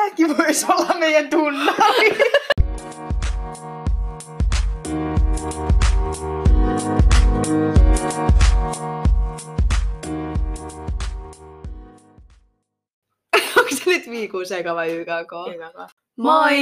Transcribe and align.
Tämäkin 0.00 0.38
voisi 0.38 0.66
olla 0.68 0.98
meidän 0.98 1.30
tunnari. 1.30 2.18
Onko 13.56 13.68
se 13.70 13.90
nyt 13.90 14.10
viikun 14.10 14.46
seka 14.46 14.74
vai 14.74 14.90
YKK? 14.90 15.32
Moi! 16.16 16.54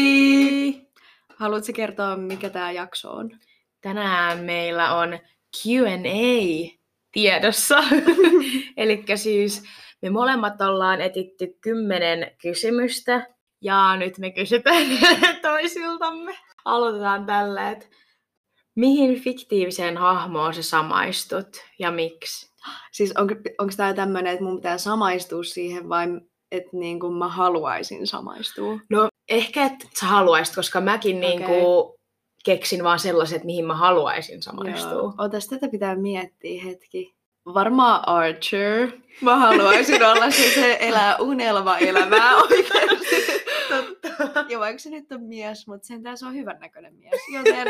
Haluatko 1.37 1.73
kertoa, 1.75 2.17
mikä 2.17 2.51
tämä 2.51 2.73
jakso 2.73 3.11
on? 3.11 3.31
Tänään 3.81 4.39
meillä 4.39 4.95
on 4.95 5.19
Q&A 5.63 6.79
tiedossa. 7.13 7.79
Eli 8.77 9.05
siis 9.15 9.63
me 10.03 10.11
molemmat 10.11 10.61
ollaan 10.61 11.01
etitty 11.01 11.59
kymmenen 11.61 12.31
kysymystä 12.43 13.38
ja 13.63 13.97
nyt 13.97 14.19
me 14.19 14.31
kysytään 14.31 14.87
toisiltamme. 15.43 16.39
Aloitetaan 16.65 17.27
tällä, 17.27 17.71
että 17.71 17.87
mihin 18.75 19.21
fiktiiviseen 19.21 19.97
hahmoon 19.97 20.55
sä 20.55 20.63
samaistut 20.63 21.49
ja 21.79 21.91
miksi? 21.91 22.53
Siis 22.93 23.13
on, 23.17 23.29
onko 23.59 23.73
tämä 23.77 23.95
tämmöinen, 23.95 24.33
että 24.33 24.45
mun 24.45 24.57
pitää 24.57 24.79
samaistua 24.79 25.45
siihen 25.45 25.89
vai 25.89 26.07
että 26.53 26.71
niin 26.73 27.01
kuin 27.01 27.15
mä 27.15 27.29
haluaisin 27.29 28.07
samaistua? 28.07 28.79
No 28.91 29.09
ehkä, 29.29 29.65
että 29.65 29.89
sä 30.01 30.07
haluaisit, 30.07 30.55
koska 30.55 30.81
mäkin 30.81 31.17
okay. 31.17 31.29
niin 31.29 31.43
kuin 31.45 31.99
keksin 32.45 32.85
vaan 32.85 32.99
sellaiset, 32.99 33.45
mihin 33.45 33.67
mä 33.67 33.75
haluaisin 33.75 34.43
samaistua. 34.43 34.93
Joo. 34.93 35.15
Otas, 35.19 35.47
tätä 35.47 35.69
pitää 35.69 35.97
miettiä 35.97 36.63
hetki. 36.65 37.15
Varmaan 37.55 38.09
Archer. 38.09 38.89
Mä 39.21 39.37
haluaisin 39.37 40.05
olla 40.05 40.31
se, 40.31 40.51
se 40.55 40.79
elää 40.81 41.17
unelma 41.17 41.79
elämää 41.79 42.37
oikeasti. 42.37 43.43
Totta. 43.69 44.09
Ja 44.49 44.59
vaikka 44.59 44.79
se 44.79 44.91
nyt 44.91 45.13
on 45.13 45.23
mies, 45.23 45.67
mutta 45.67 45.87
sentään 45.87 46.19
se 46.19 46.27
on 46.27 46.35
hyvän 46.35 46.59
näköinen 46.61 46.95
mies. 46.95 47.21
Joten... 47.33 47.67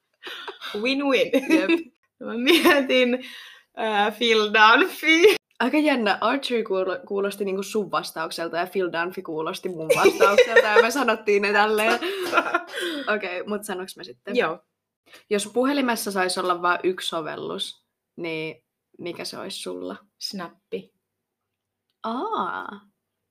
Win-win. 0.82 1.54
Jep. 1.54 1.70
Mä 2.26 2.36
mietin 2.38 3.14
uh, 3.14 4.18
Phil 4.18 4.50
Dunphy. 4.52 5.36
Aika 5.60 5.78
jännä. 5.78 6.18
Archer 6.20 6.64
kuulosti 7.06 7.44
niinku 7.44 7.62
sun 7.62 7.90
vastaukselta 7.90 8.56
ja 8.56 8.66
Phil 8.66 8.90
Dunphy 8.92 9.22
kuulosti 9.22 9.68
mun 9.68 9.88
vastaukselta 9.96 10.66
ja 10.66 10.82
me 10.82 10.90
sanottiin 10.90 11.42
ne 11.42 11.52
tälleen. 11.52 11.94
Okei, 11.94 13.40
okay, 13.40 13.48
mutta 13.48 13.66
sanoks 13.66 13.96
mä 13.96 14.04
sitten? 14.04 14.36
Joo. 14.36 14.58
Jos 15.30 15.46
puhelimessa 15.46 16.10
saisi 16.10 16.40
olla 16.40 16.62
vain 16.62 16.80
yksi 16.82 17.08
sovellus, 17.08 17.86
niin 18.16 18.64
mikä 18.98 19.24
se 19.24 19.38
olisi 19.38 19.58
sulla? 19.58 19.96
Snappi. 20.18 20.92
Aa. 22.02 22.80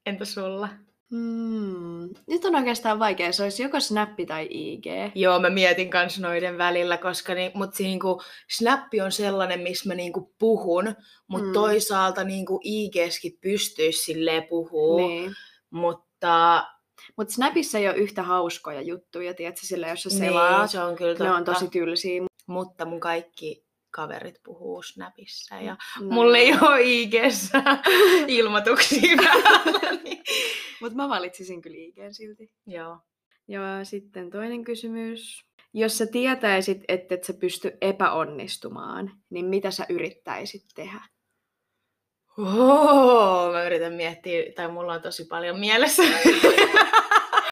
Entä 0.06 0.26
sulla? 0.26 0.70
Hmm. 1.12 2.10
Nyt 2.28 2.46
on 2.46 2.56
oikeastaan 2.56 3.00
vaikea. 3.00 3.32
Se 3.32 3.44
olisi 3.44 3.64
joko 3.64 3.80
Snappi 3.80 4.26
tai 4.26 4.48
IG. 4.50 4.86
Joo, 5.16 5.40
mä 5.40 5.50
mietin 5.50 5.90
kans 5.90 6.20
noiden 6.20 6.58
välillä, 6.58 6.98
koska 6.98 7.34
ni, 7.34 7.52
mut 7.54 7.70
niinku, 7.80 8.22
Snappi 8.50 9.02
on 9.02 9.12
sellainen, 9.12 9.60
missä 9.60 9.90
mä 9.90 9.96
niinku 9.96 10.34
puhun, 10.40 10.96
mutta 11.28 11.46
hmm. 11.46 11.54
toisaalta 11.54 12.24
niinku 12.24 12.60
IGskin 12.64 13.38
pystyisi 13.42 14.04
silleen 14.04 14.44
puhua. 14.44 15.08
Niin. 15.08 15.32
Mutta 15.70 16.64
mutta 17.18 17.34
Snapissa 17.34 17.78
ei 17.78 17.88
ole 17.88 17.96
yhtä 17.96 18.24
hauskoja 18.24 18.82
juttuja, 18.82 19.34
tiedätkö, 19.34 19.68
sillä 19.68 19.88
jos 19.88 20.04
sä 20.04 20.10
selaat, 20.10 20.60
niin, 20.60 20.70
se 20.70 20.80
on 20.80 20.96
kyllä 20.96 21.12
totta. 21.12 21.24
ne 21.24 21.32
on 21.32 21.44
tosi 21.44 21.68
tylsiä. 21.70 22.22
Mutta 22.48 22.86
mun 22.86 23.00
kaikki 23.00 23.66
kaverit 23.92 24.36
puhuu 24.44 24.82
Snapissa 24.82 25.56
ja 25.56 25.78
no. 26.00 26.08
mulla 26.12 26.38
ei 26.38 26.54
ole 26.62 26.82
IGssä 26.82 27.64
ilmoituksia 28.28 29.16
niin. 30.04 30.24
Mutta 30.82 30.96
mä 30.96 31.10
valitsisin 31.10 31.62
kyllä 31.62 31.78
IGn 31.80 32.14
silti. 32.14 32.52
Joo. 32.68 33.00
Ja 33.48 33.84
sitten 33.84 34.30
toinen 34.30 34.64
kysymys. 34.64 35.46
Jos 35.74 35.98
sä 35.98 36.06
tietäisit, 36.06 36.84
että 36.88 37.16
et 37.16 37.24
sä 37.24 37.34
pysty 37.34 37.78
epäonnistumaan, 37.82 39.12
niin 39.30 39.46
mitä 39.46 39.72
sä 39.72 39.86
yrittäisit 39.90 40.64
tehdä? 40.76 41.02
Oh, 42.38 43.52
mä 43.52 43.64
yritän 43.64 43.94
miettiä, 43.94 44.44
tai 44.56 44.68
mulla 44.68 44.94
on 44.94 45.02
tosi 45.02 45.26
paljon 45.26 45.60
mielessä. 45.60 46.04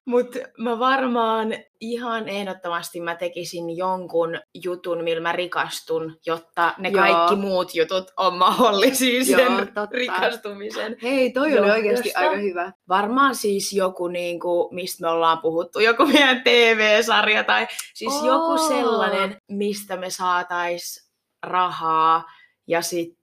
Mutta 0.05 0.39
mä 0.57 0.79
varmaan 0.79 1.55
ihan 1.81 2.29
ehdottomasti 2.29 3.01
mä 3.01 3.15
tekisin 3.15 3.77
jonkun 3.77 4.39
jutun, 4.63 5.03
millä 5.03 5.21
mä 5.21 5.31
rikastun, 5.31 6.17
jotta 6.25 6.73
ne 6.77 6.89
Joo. 6.89 7.01
kaikki 7.01 7.35
muut 7.35 7.75
jutut 7.75 8.11
on 8.17 8.37
mahdollisia 8.37 9.25
sen 9.25 9.39
Joo, 9.39 9.57
totta. 9.59 9.87
rikastumisen. 9.91 10.97
Hei, 11.03 11.31
toi 11.31 11.59
oli 11.59 11.71
oikeasti 11.71 12.13
aika 12.15 12.35
hyvä. 12.35 12.71
Varmaan 12.87 13.35
siis 13.35 13.73
joku, 13.73 14.07
niinku, 14.07 14.69
mistä 14.71 15.01
me 15.01 15.09
ollaan 15.09 15.39
puhuttu, 15.41 15.79
joku 15.79 16.05
meidän 16.05 16.43
TV-sarja 16.43 17.43
tai 17.43 17.67
siis 17.93 18.13
oh. 18.13 18.25
joku 18.25 18.67
sellainen, 18.67 19.37
mistä 19.47 19.97
me 19.97 20.09
saatais 20.09 21.11
rahaa 21.43 22.23
ja 22.67 22.81
sitten 22.81 23.18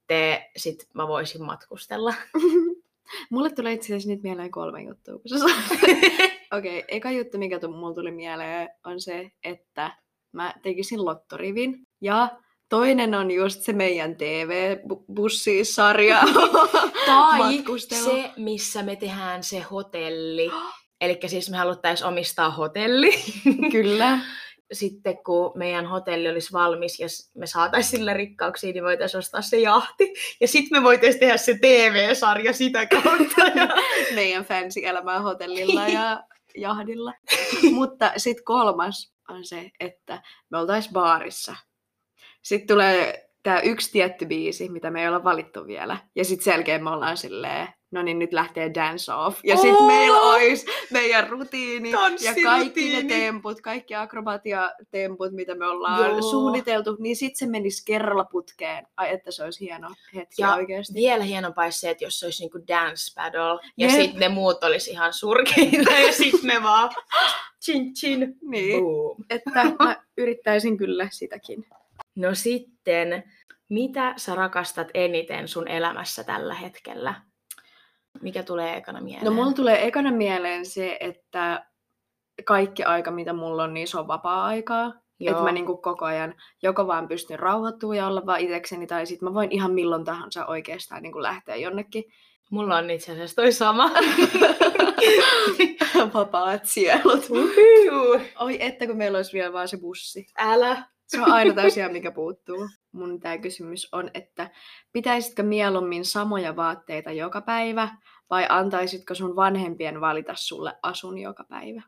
sit 0.57 0.89
mä 0.95 1.09
voisin 1.09 1.43
matkustella. 1.43 2.15
Mulle 3.31 3.51
tulee 3.51 3.73
itse 3.73 3.87
asiassa 3.87 4.11
nyt 4.11 4.23
mieleen 4.23 4.51
kolme 4.51 4.83
juttua, 4.83 5.19
kun 5.19 5.29
sä 5.29 5.37
Okei, 6.59 6.79
okay, 6.79 6.85
eka 6.89 7.11
juttu, 7.11 7.39
mikä 7.39 7.69
mulla 7.69 7.95
tuli 7.95 8.11
mieleen, 8.11 8.69
on 8.85 9.01
se, 9.01 9.31
että 9.45 9.97
mä 10.33 10.55
tekisin 10.63 11.05
lottorivin. 11.05 11.87
Ja 12.01 12.29
toinen 12.69 13.15
on 13.15 13.31
just 13.31 13.63
se 13.63 13.73
meidän 13.73 14.17
TV-bussisarja. 14.17 16.21
tai 17.07 17.65
se, 17.89 18.31
missä 18.37 18.83
me 18.83 18.97
tehdään 18.97 19.43
se 19.43 19.61
hotelli. 19.61 20.51
Eli 21.01 21.19
siis 21.27 21.51
me 21.51 21.57
haluttaisiin 21.57 22.09
omistaa 22.09 22.51
hotelli. 22.51 23.11
Kyllä. 23.73 24.19
Sitten 24.73 25.19
kun 25.25 25.53
meidän 25.55 25.87
hotelli 25.87 26.29
olisi 26.29 26.53
valmis 26.53 27.01
ja 27.01 27.07
me 27.35 27.47
saataisiin 27.47 27.91
sille 27.91 28.15
rikkauksia, 28.15 28.73
niin 28.73 28.85
voitaisiin 28.85 29.19
ostaa 29.19 29.43
se 29.43 29.61
jahti. 29.61 30.15
Ja 30.41 30.49
sitten 30.49 30.79
me 30.79 30.85
voitaisiin 30.85 31.21
tehdä 31.21 31.37
se 31.37 31.59
TV-sarja 31.61 32.53
sitä 32.53 32.87
kautta. 32.87 33.65
meidän 34.15 34.45
fancy 34.45 34.81
elämää 34.83 35.21
hotellilla 35.21 35.89
ja 35.89 36.25
jahdilla. 36.57 37.13
Mutta 37.73 38.13
sitten 38.17 38.45
kolmas 38.45 39.13
on 39.29 39.45
se, 39.45 39.71
että 39.81 40.23
me 40.51 40.59
oltaisiin 40.59 40.93
baarissa. 40.93 41.57
Sitten 42.43 42.67
tulee 42.67 43.26
tämä 43.47 43.61
yksi 43.61 43.93
tietty 43.93 44.27
biisi, 44.27 44.69
mitä 44.69 44.91
me 44.91 45.03
ei 45.03 45.09
olla 45.09 45.25
valittu 45.25 45.67
vielä. 45.67 45.97
Ja 46.15 46.25
sitten 46.25 46.45
selkeä 46.45 46.79
me 46.79 46.91
ollaan 46.91 47.17
silleen, 47.17 47.69
no 47.91 48.03
niin 48.03 48.19
nyt 48.19 48.33
lähtee 48.33 48.75
dance 48.75 49.13
off. 49.13 49.41
Ja 49.45 49.57
sitten 49.57 49.77
oh! 49.77 49.87
meillä 49.87 50.21
olisi 50.21 50.67
meidän 50.91 51.29
rutiini 51.29 51.91
ja 51.91 52.35
kaikki 52.45 53.03
ne 53.03 53.09
temput, 53.09 53.61
kaikki 53.61 53.95
akrobatiatemput, 53.95 55.33
mitä 55.33 55.55
me 55.55 55.67
ollaan 55.67 56.11
Joo. 56.11 56.23
suunniteltu, 56.23 56.97
niin 56.99 57.17
sitten 57.17 57.39
se 57.39 57.47
menisi 57.47 57.85
kerralla 57.85 58.25
putkeen. 58.25 58.87
Ai 58.97 59.15
että 59.15 59.31
se 59.31 59.45
olisi 59.45 59.61
hieno 59.61 59.89
hetki 60.15 60.43
ja 60.43 60.55
oikeasti. 60.55 60.95
vielä 60.95 61.25
hienompaa 61.25 61.71
se, 61.71 61.91
että 61.91 62.05
jos 62.05 62.19
se 62.19 62.27
olisi 62.27 62.43
niinku 62.43 62.59
dance 62.69 63.15
battle 63.15 63.71
ja 63.77 63.91
sitten 63.91 64.21
ne 64.21 64.29
muut 64.29 64.65
olisi 64.65 64.91
ihan 64.91 65.13
surkeita 65.13 65.93
ja 66.07 66.13
sitten 66.13 66.47
me 66.47 66.63
vaan 66.63 66.91
chin 67.65 67.95
chin, 67.95 68.35
niin. 68.51 68.83
boom. 68.83 69.25
Että 69.31 69.51
mä 69.79 69.97
yrittäisin 70.17 70.77
kyllä 70.77 71.09
sitäkin. 71.13 71.67
No 72.17 72.35
sitten, 72.35 73.25
mitä 73.69 74.15
sä 74.17 74.35
rakastat 74.35 74.89
eniten 74.95 75.49
sun 75.49 75.69
elämässä 75.69 76.25
tällä 76.25 76.55
hetkellä? 76.55 77.15
Mikä 78.23 78.43
tulee 78.43 78.77
ekana 78.77 79.01
mieleen? 79.01 79.25
No 79.25 79.31
mulla 79.31 79.53
tulee 79.53 79.87
ekana 79.87 80.13
mieleen 80.13 80.67
se, 80.67 80.97
että 81.01 81.67
kaikki 82.45 82.85
aika, 82.85 83.11
mitä 83.11 83.33
mulla 83.33 83.65
on, 83.65 83.75
niin 83.75 83.89
se 83.89 83.99
on 83.99 84.09
vapaa-aikaa. 84.09 84.93
Että 85.21 85.43
mä 85.43 85.53
niinku 85.53 85.77
koko 85.77 86.05
ajan 86.05 86.35
joko 86.63 86.87
vaan 86.87 87.09
pystyn 87.09 87.39
rauhoittumaan 87.39 87.97
ja 87.97 88.07
olla 88.07 88.27
vaan 88.27 88.41
itsekseni, 88.41 88.87
tai 88.87 89.07
sitten 89.07 89.29
mä 89.29 89.35
voin 89.35 89.53
ihan 89.53 89.73
milloin 89.73 90.05
tahansa 90.05 90.47
oikeastaan 90.47 91.03
niinku 91.03 91.23
lähteä 91.23 91.57
jonnekin. 91.57 92.05
Mulla 92.51 92.77
on 92.77 92.91
itse 92.91 93.13
asiassa 93.13 93.37
toi 93.37 93.53
sama. 93.53 93.91
Vapaat 96.15 96.65
sielut. 96.65 97.25
Oi, 98.39 98.57
että 98.61 98.87
kun 98.87 98.97
meillä 98.97 99.19
olisi 99.19 99.33
vielä 99.33 99.53
vaan 99.53 99.69
se 99.69 99.77
bussi. 99.77 100.27
Älä. 100.39 100.96
Se 101.07 101.23
on 101.23 101.33
aina 101.33 101.63
asia, 101.63 101.89
mikä 101.89 102.11
puuttuu. 102.11 102.69
Mun 102.93 103.21
tämä 103.21 103.39
kysymys 103.39 103.89
on, 103.93 104.11
että 104.15 104.51
pitäisitkö 104.93 105.43
mieluummin 105.43 106.05
samoja 106.05 106.57
vaatteita 106.57 107.13
joka 107.13 107.41
päivä 107.41 107.89
vai 108.31 108.47
antaisitko 108.49 109.15
sun 109.15 109.37
vanhempien 109.37 110.01
valita 110.01 110.33
sulle 110.37 110.73
asun 110.83 111.19
joka 111.19 111.45
päivä? 111.45 111.83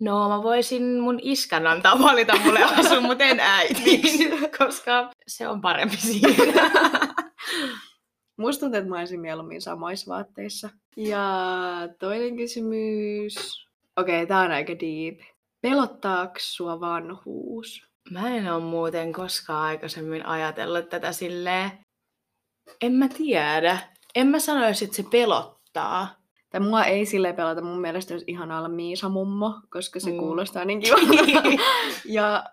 No 0.00 0.28
mä 0.28 0.42
voisin 0.42 1.00
mun 1.00 1.18
iskän 1.22 1.66
antaa 1.66 1.98
valita 1.98 2.36
mulle 2.44 2.64
asun, 2.78 3.02
mutta 3.02 3.24
en 3.24 3.40
äiti, 3.40 4.02
koska 4.58 5.10
se 5.26 5.48
on 5.48 5.60
parempi 5.60 5.96
siinä. 5.96 6.70
Musta 8.38 8.60
tuntuu, 8.60 8.78
että 8.78 8.90
mä 8.90 8.98
olisin 8.98 9.20
mieluummin 9.20 9.62
samoissa 9.62 10.14
vaatteissa. 10.14 10.70
Ja 10.96 11.22
toinen 11.98 12.36
kysymys. 12.36 13.66
Okei, 13.96 14.16
okay, 14.16 14.26
tää 14.26 14.40
on 14.40 14.50
aika 14.50 14.72
deep. 14.72 15.20
Pelottaako 15.60 16.34
sua 16.38 16.80
vanhuus? 16.80 17.82
Mä 18.10 18.28
en 18.36 18.52
ole 18.52 18.62
muuten 18.62 19.12
koskaan 19.12 19.62
aikaisemmin 19.64 20.26
ajatellut 20.26 20.88
tätä 20.88 21.12
silleen. 21.12 21.70
En 22.82 22.92
mä 22.92 23.08
tiedä. 23.08 23.78
En 24.14 24.26
mä 24.26 24.38
sanoisi, 24.38 24.84
että 24.84 24.96
se 24.96 25.02
pelottaa. 25.10 26.08
Tai 26.50 26.60
mua 26.60 26.84
ei 26.84 27.06
sille 27.06 27.32
pelata, 27.32 27.60
mun 27.60 27.80
mielestä 27.80 28.14
olisi 28.14 28.24
ihana 28.28 28.58
olla 28.58 28.68
Miisa 28.68 29.08
mummo, 29.08 29.54
koska 29.70 30.00
se 30.00 30.10
Mm. 30.10 30.18
kuulostaa 30.18 30.64
niin 30.64 30.80
kivalta. 30.82 31.62
ja 32.04 32.44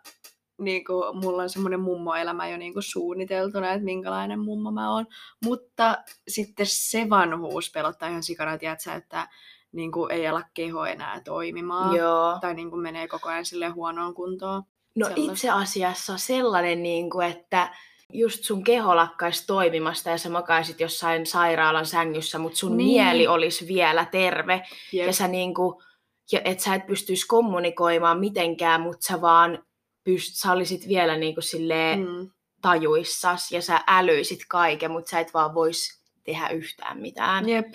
niin 0.62 0.86
kuin, 0.86 1.18
mulla 1.18 1.42
on 1.44 1.50
semmoinen 1.50 1.80
mummoelämä 1.80 2.50
jo 2.50 2.58
niin 2.58 2.74
kuin 2.74 2.84
suunniteltuna, 2.84 3.72
että 3.72 3.86
minkälainen 3.86 4.40
mummo 4.40 4.72
mä 4.72 4.94
oon. 4.94 5.08
Mutta 5.46 5.98
sitten 6.28 6.66
se 6.70 7.10
vanhuus 7.10 7.72
pelottaa 7.72 8.10
ihan 8.10 8.24
sikana, 8.24 8.58
tiedätkö, 8.58 8.92
että 8.94 9.28
niin 9.76 9.92
kuin, 9.92 10.12
ei 10.12 10.28
ala 10.28 10.42
keho 10.54 10.86
enää 10.86 11.22
toimimaan. 11.26 11.96
Joo. 11.96 12.38
Tai 12.42 12.54
niin 12.54 12.70
kuin, 12.70 12.82
menee 12.82 13.08
koko 13.08 13.30
ajan 13.30 13.46
sille 13.46 13.68
huonoon 13.70 14.14
kuntoon. 14.14 14.64
No 14.96 15.06
sellaista. 15.08 15.32
itse 15.32 15.50
asiassa 15.50 16.18
sellainen, 16.18 16.84
niin 16.84 17.10
kuin, 17.10 17.28
että 17.28 17.74
just 18.14 18.44
sun 18.44 18.64
keho 18.64 18.96
lakkaisi 18.96 19.48
toimimasta 19.48 20.10
ja 20.10 20.18
sä 20.18 20.30
makaisit 20.30 20.80
jossain 20.80 21.26
sairaalan 21.26 21.86
sängyssä, 21.86 22.40
mutta 22.40 22.58
sun 22.58 22.78
Niin. 22.78 22.88
mieli 23.04 23.28
olisi 23.28 23.68
vielä 23.68 24.06
terve. 24.06 24.62
Jep. 24.94 25.08
Ja 25.08 25.14
sä 25.14 25.28
niin 25.28 25.54
kuin, 25.54 25.84
ja 26.32 26.42
et 26.46 26.60
sä 26.60 26.76
et 26.76 26.86
pystyisi 26.88 27.28
kommunikoimaan 27.28 28.20
mitenkään, 28.20 28.82
mutta 28.82 29.06
sä 29.08 29.22
vaan 29.22 29.64
pyst, 30.04 30.34
sä 30.36 30.52
olisit 30.52 30.88
vielä 30.88 31.18
niin 31.18 31.34
kuin 31.34 31.44
silleen 31.44 32.00
Mm. 32.00 32.30
tajuissas 32.62 33.52
ja 33.52 33.62
sä 33.62 33.82
älyisit 33.88 34.40
kaiken, 34.50 34.92
mutta 34.92 35.10
sä 35.10 35.20
et 35.20 35.34
vaan 35.34 35.54
vois 35.56 36.02
tehdä 36.24 36.50
yhtään 36.50 37.02
mitään. 37.02 37.50
Jep. 37.50 37.74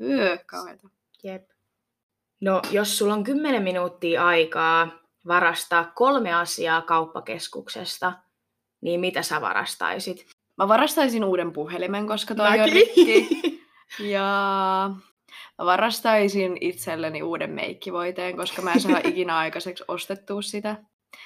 Yö, 0.00 0.38
kauheeta. 0.46 0.88
Jep. 1.24 1.50
No, 2.40 2.62
jos 2.70 2.98
sulla 2.98 3.14
on 3.14 3.24
10 3.24 3.62
minuuttia 3.62 4.26
aikaa 4.26 4.88
varastaa 5.26 5.92
kolme 5.94 6.32
asiaa 6.32 6.82
kauppakeskuksesta, 6.82 8.12
niin 8.80 9.00
mitä 9.00 9.22
sä 9.22 9.40
varastaisit? 9.40 10.26
Mä 10.56 10.68
varastaisin 10.68 11.24
uuden 11.24 11.52
puhelimen, 11.52 12.06
koska 12.06 12.34
toi 12.34 12.46
on 12.46 12.58
Mäkin. 12.58 12.72
rikki. 12.72 13.28
Ja 14.00 14.20
mä 15.58 15.64
varastaisin 15.64 16.58
itselleni 16.60 17.22
uuden 17.22 17.50
meikkivoiteen, 17.50 18.36
koska 18.36 18.62
mä 18.62 18.72
en 18.72 18.80
saa 18.80 19.00
ikinä 19.10 19.36
aikaiseksi 19.36 19.84
ostettua 19.88 20.42
sitä. 20.42 20.76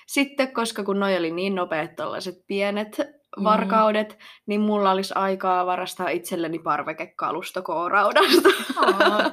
Sitten, 0.07 0.53
koska 0.53 0.85
kun 0.85 1.01
noi 1.01 1.17
oli 1.17 1.31
niin 1.31 1.55
nopeat 1.55 1.97
tollaset 1.97 2.47
pienet 2.47 3.01
varkaudet, 3.45 4.19
niin 4.47 4.61
mulla 4.61 4.91
olisi 4.91 5.15
aikaa 5.17 5.67
varastaa 5.67 6.09
itselleni 6.09 6.59
parvekekalusto 6.59 7.63
K-raudasta. 7.63 8.49
Aa. 8.77 9.31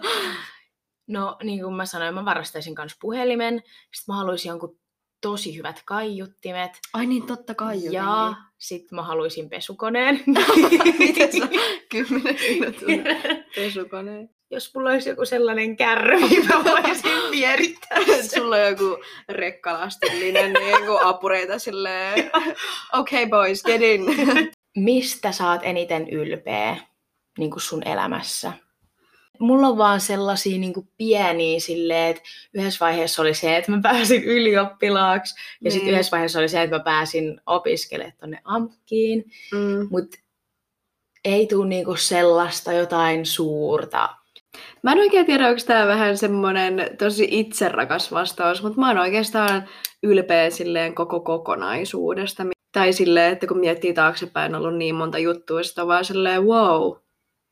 No, 1.07 1.37
niin 1.43 1.63
kuin 1.63 1.73
mä 1.73 1.85
sanoin, 1.85 2.15
mä 2.15 2.25
varastaisin 2.25 2.73
myös 2.77 2.95
puhelimen. 3.01 3.63
Sitten 3.93 4.13
mä 4.13 4.17
haluaisin 4.17 4.49
jonkun 4.49 4.79
tosi 5.21 5.57
hyvät 5.57 5.81
kaiuttimet. 5.85 6.71
Ai 6.93 7.05
niin, 7.05 7.27
totta 7.27 7.55
kai 7.55 7.83
ja 7.83 7.91
jotenkin. 7.91 8.43
sitten 8.57 8.95
mä 8.95 9.03
haluaisin 9.03 9.49
pesukoneen. 9.49 10.23
Miten 10.99 11.31
sä 11.31 11.47
kymmenen 11.89 12.35
minuutin 12.49 13.03
pesukoneen? 13.55 14.29
Jos 14.51 14.75
mulla 14.75 14.89
olisi 14.89 15.09
joku 15.09 15.25
sellainen 15.25 15.77
kärry, 15.77 16.19
niin 16.29 16.47
mä 16.47 16.63
voisin 16.63 17.31
vierittää 17.31 18.05
sen. 18.05 18.29
Sulla 18.29 18.55
on 18.55 18.61
joku 18.61 19.03
rekkalastillinen 19.29 20.53
niin 20.53 20.85
kuin 20.85 21.03
apureita 21.03 21.59
silleen, 21.59 22.31
okay 22.93 23.27
boys, 23.29 23.63
get 23.63 23.81
in. 23.81 24.01
Mistä 24.77 25.31
sä 25.31 25.51
oot 25.51 25.61
eniten 25.63 26.09
ylpeä 26.09 26.77
niin 27.37 27.51
kuin 27.51 27.61
sun 27.61 27.87
elämässä? 27.87 28.53
Mulla 29.41 29.67
on 29.67 29.77
vaan 29.77 30.01
sellaisia 30.01 30.57
niin 30.57 30.73
kuin 30.73 30.87
pieniä 30.97 31.59
silleen, 31.59 32.09
että 32.09 32.21
yhdessä 32.53 32.85
vaiheessa 32.85 33.21
oli 33.21 33.33
se, 33.33 33.57
että 33.57 33.71
mä 33.71 33.79
pääsin 33.83 34.23
ylioppilaaksi, 34.23 35.35
ja 35.35 35.41
Niin. 35.63 35.71
sitten 35.71 35.93
yhdessä 35.93 36.11
vaiheessa 36.11 36.39
oli 36.39 36.49
se, 36.49 36.61
että 36.61 36.77
mä 36.77 36.83
pääsin 36.83 37.41
opiskelemaan 37.45 38.13
tonne 38.19 38.41
AMKkiin, 38.43 39.25
Mm. 39.53 39.87
mutta 39.91 40.17
ei 41.25 41.47
tule 41.47 41.67
niinku 41.67 41.95
sellaista 41.95 42.73
jotain 42.73 43.25
suurta. 43.25 44.09
Mä 44.83 44.91
en 44.91 44.97
oikein 44.99 45.25
tiedä, 45.25 45.47
onko 45.47 45.61
tämä 45.67 45.87
vähän 45.87 46.17
semmoinen 46.17 46.89
tosi 46.97 47.27
itserakas 47.31 48.11
vastaus, 48.11 48.63
mutta 48.63 48.79
mä 48.79 48.87
oon 48.87 48.97
oikeastaan 48.97 49.69
ylpeä 50.03 50.49
silleen 50.49 50.95
koko 50.95 51.19
kokonaisuudesta. 51.19 52.43
Tai 52.71 52.93
silleen, 52.93 53.33
että 53.33 53.47
kun 53.47 53.59
miettii 53.59 53.93
taaksepäin, 53.93 54.55
on 54.55 54.61
ollut 54.61 54.77
niin 54.77 54.95
monta 54.95 55.17
juttua, 55.17 55.63
sitten 55.63 55.81
on 55.81 55.87
vaan 55.87 56.05
silleen, 56.05 56.43
wow, 56.43 56.93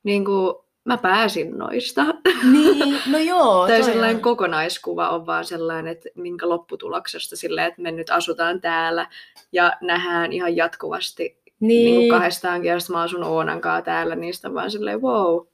niin 0.03 0.25
kuin 0.25 0.55
mä 0.89 0.97
pääsin 0.97 1.57
noista. 1.57 2.05
Niin, 2.51 2.99
no 3.05 3.17
joo. 3.17 3.65
tai 3.67 3.83
sellainen 3.83 4.15
on. 4.15 4.21
kokonaiskuva 4.21 5.09
on 5.09 5.25
vaan 5.25 5.45
sellainen, 5.45 5.91
että 5.91 6.09
minkä 6.15 6.49
lopputuloksesta 6.49 7.35
silleen, 7.35 7.67
että 7.67 7.81
me 7.81 7.91
nyt 7.91 8.09
asutaan 8.09 8.61
täällä 8.61 9.07
ja 9.51 9.73
nähdään 9.81 10.33
ihan 10.33 10.55
jatkuvasti 10.55 11.23
niin. 11.23 11.35
Niin 11.59 11.85
Niin, 11.85 12.09
kuin 12.09 12.19
kahdestaankin, 12.19 12.69
ja 12.69 12.79
sitten 12.79 12.95
mä 12.95 13.01
asun 13.01 13.23
Oonankaa 13.23 13.81
täällä, 13.81 14.15
niin 14.15 14.33
on 14.45 14.53
vaan 14.53 14.71
silleen, 14.71 15.01
wow, 15.01 15.45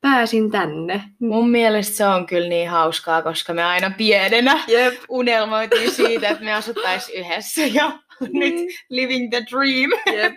pääsin 0.00 0.50
tänne. 0.50 1.04
mun 1.18 1.50
mielestä 1.50 1.96
se 1.96 2.06
on 2.06 2.26
kyllä 2.26 2.48
niin 2.48 2.70
hauskaa, 2.70 3.22
koska 3.22 3.54
me 3.54 3.64
aina 3.64 3.90
pienenä 3.98 4.64
Jep. 4.68 4.94
unelmoitiin 5.08 5.90
siitä, 5.90 6.28
että 6.28 6.44
me 6.44 6.52
asuttaisiin 6.62 7.20
yhdessä 7.20 7.62
ja 7.62 7.98
nyt 8.40 8.54
living 8.88 9.30
the 9.30 9.42
dream. 9.50 9.90
Jep. 10.18 10.34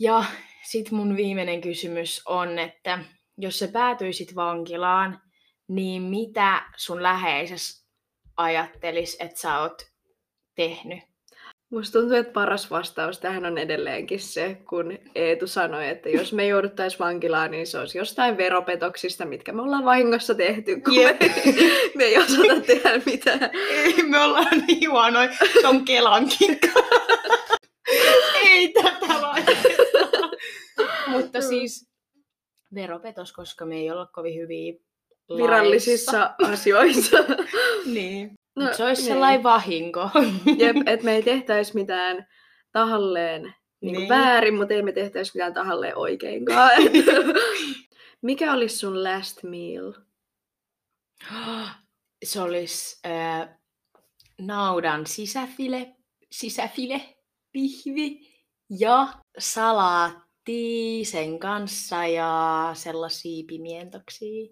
Ja 0.00 0.24
sit 0.70 0.90
mun 0.90 1.16
viimeinen 1.16 1.60
kysymys 1.60 2.22
on, 2.26 2.58
että 2.58 2.98
jos 3.38 3.58
sä 3.58 3.68
päätyisit 3.68 4.34
vankilaan, 4.34 5.20
niin 5.68 6.02
mitä 6.02 6.62
sun 6.76 7.02
läheisessä 7.02 7.86
ajattelis, 8.36 9.16
että 9.20 9.40
sä 9.40 9.60
oot 9.60 9.82
tehnyt? 10.54 10.98
Musta 11.70 11.98
tuntuu, 11.98 12.16
että 12.16 12.32
paras 12.32 12.70
vastaus 12.70 13.18
tähän 13.18 13.46
on 13.46 13.58
edelleenkin 13.58 14.20
se, 14.20 14.56
kun 14.68 14.98
Eetu 15.14 15.46
sanoi, 15.46 15.88
että 15.88 16.08
jos 16.08 16.32
me 16.32 16.46
jouduttaisiin 16.46 16.98
vankilaan, 16.98 17.50
niin 17.50 17.66
se 17.66 17.78
olisi 17.78 17.98
jostain 17.98 18.36
veropetoksista, 18.36 19.24
mitkä 19.24 19.52
me 19.52 19.62
ollaan 19.62 19.84
vahingossa 19.84 20.34
tehty, 20.34 20.80
kun 20.80 20.94
Jep. 20.94 21.20
me, 21.20 21.34
me 21.94 22.04
ei 22.04 22.18
osata 22.18 22.60
tehdä 22.66 23.00
mitään. 23.06 23.50
Ei, 23.70 24.02
me 24.02 24.20
ollaan 24.20 24.64
niin 24.66 24.90
huonoin 24.90 25.30
ton 25.62 25.84
Kelankin 25.84 26.60
kanssa. 26.60 27.58
Ei 28.34 28.72
tätä 28.72 29.22
laiteta. 29.22 30.28
Mutta 31.06 31.40
siis 31.40 31.88
veropetos, 32.80 33.32
koska 33.32 33.66
me 33.66 33.76
ei 33.76 33.90
olla 33.90 34.06
kovin 34.06 34.34
hyviä 34.34 34.74
laissa. 35.28 35.44
Virallisissa 35.44 36.34
asioissa. 36.52 37.16
Niin. 37.86 38.30
No, 38.56 38.72
se 38.72 38.84
olisi 38.84 39.02
niin. 39.02 39.12
sellainen 39.12 39.42
vahinko. 39.42 40.10
Jep, 40.58 40.76
että 40.86 41.04
me 41.04 41.14
ei 41.14 41.22
tehtäisi 41.22 41.74
mitään 41.74 42.26
tahalleen 42.72 43.42
niin 43.42 43.54
Niin. 43.80 43.98
niin. 43.98 44.08
väärin, 44.08 44.54
mutta 44.54 44.74
ei 44.74 44.82
me 44.82 44.92
tehtäisi 44.92 45.32
mitään 45.34 45.54
tahalleen 45.54 45.96
oikeinkaan. 45.96 46.70
Mikä 48.22 48.52
olisi 48.52 48.76
sun 48.76 49.04
last 49.04 49.42
meal? 49.42 49.92
Se 52.24 52.40
olisi 52.40 53.00
äh, 53.06 53.48
naudan 54.40 55.06
sisäfile, 55.06 55.96
sisäfile, 56.32 57.00
pihvi 57.52 58.28
ja 58.70 59.08
salaatti 59.38 60.27
sen 61.04 61.38
kanssa 61.38 62.06
ja 62.06 62.70
sellaisia 62.74 63.44
pimientoksia. 63.46 64.48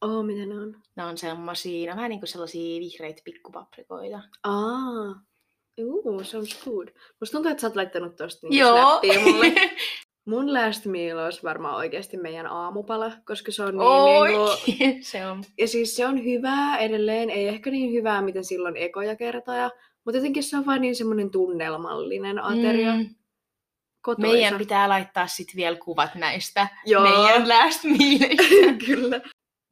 Oh, 0.00 0.24
mitä 0.24 0.46
ne 0.46 0.60
on? 0.60 0.82
Ne 0.96 1.04
on 1.04 1.18
semmosia, 1.18 1.86
ne 1.86 1.92
on 1.92 1.96
vähän 1.96 2.10
niin 2.10 2.20
kuin 2.20 2.28
sellaisia 2.28 2.80
vihreitä 2.80 3.22
pikkupaprikoita. 3.24 4.20
Aa, 4.44 5.14
Ooh, 5.80 6.24
sounds 6.24 6.64
good. 6.64 6.88
Musta 7.20 7.36
tuntuu, 7.36 7.50
että 7.50 7.60
sä 7.60 7.66
oot 7.66 7.76
laittanut 7.76 8.16
tosta 8.16 8.46
niinku 8.46 8.68
snappia 8.68 9.20
mulle. 9.20 9.54
Mun 10.30 10.54
last 10.54 10.84
meal 10.84 11.18
olisi 11.18 11.42
varmaan 11.42 11.76
oikeasti 11.76 12.16
meidän 12.16 12.46
aamupala, 12.46 13.12
koska 13.26 13.52
se 13.52 13.62
on 13.62 13.74
niin 13.76 13.82
Oi, 13.82 14.28
niinku... 14.28 15.02
se 15.10 15.26
on. 15.26 15.44
Ja 15.58 15.68
siis 15.68 15.96
se 15.96 16.06
on 16.06 16.24
hyvää 16.24 16.78
edelleen, 16.78 17.30
ei 17.30 17.48
ehkä 17.48 17.70
niin 17.70 17.92
hyvää, 17.92 18.22
mitä 18.22 18.42
silloin 18.42 18.76
ekoja 18.76 19.16
kertoja, 19.16 19.70
mutta 20.04 20.18
jotenkin 20.18 20.42
se 20.42 20.56
on 20.56 20.66
vaan 20.66 20.80
niin 20.80 20.96
semmoinen 20.96 21.30
tunnelmallinen 21.30 22.44
ateria. 22.44 22.94
Mm. 22.94 23.14
Kotoisa. 24.06 24.32
meidän 24.32 24.58
pitää 24.58 24.88
laittaa 24.88 25.26
sit 25.26 25.56
vielä 25.56 25.76
kuvat 25.76 26.14
näistä 26.14 26.68
Joo. 26.84 27.02
meidän 27.02 27.48
last. 27.48 27.82
Kyllä. 28.86 29.20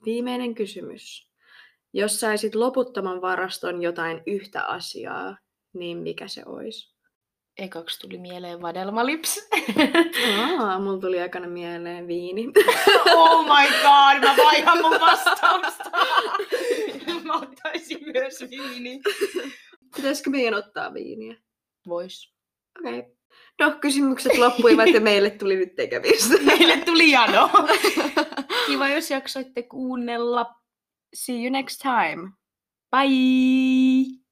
Viimeinen 0.05 0.55
kysymys. 0.55 1.29
Jos 1.93 2.21
saisit 2.21 2.55
loputtoman 2.55 3.21
varaston 3.21 3.83
jotain 3.83 4.23
yhtä 4.27 4.63
asiaa, 4.65 5.37
niin 5.75 5.99
mikä 5.99 6.29
se 6.29 6.43
olisi? 6.47 6.95
Ekaksi 7.59 8.01
tuli 8.01 8.19
mieleen 8.19 8.63
vadelmalips. 8.63 9.49
Aa, 10.59 10.79
mulla 10.81 11.01
tuli 11.01 11.21
aikana 11.21 11.49
mieleen 11.49 12.09
viini. 12.09 12.47
oh 13.15 13.45
my 13.45 13.69
god, 13.83 14.21
mä 14.29 14.37
vaihan 14.45 14.83
mun 14.83 15.01
vastausta. 15.11 15.91
mä 17.25 17.35
ottaisin 17.35 17.99
myös 18.13 18.41
viini. 18.51 19.01
Pitäisikö 19.97 20.31
meidän 20.31 20.55
ottaa 20.55 20.95
viiniä? 20.95 21.37
Vois. 21.89 22.35
Okei. 22.81 22.99
Okay. 22.99 23.15
No, 23.61 23.71
kysymykset 23.81 24.39
loppuivat 24.39 24.89
ja 24.89 25.01
meille 25.01 25.31
tuli 25.31 25.57
nyt 25.57 25.75
tekemistä. 25.75 26.35
Meille 26.47 26.77
tuli 26.77 27.11
jano. 27.11 27.51
Kiva, 28.67 28.89
jos 28.89 29.11
jaksoitte 29.11 29.63
kuunnella. 29.63 30.55
See 31.15 31.43
you 31.43 31.51
next 31.51 31.81
time. 31.83 32.33
Bye! 32.91 34.25